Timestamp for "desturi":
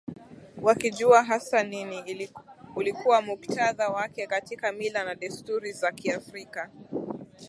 5.15-5.71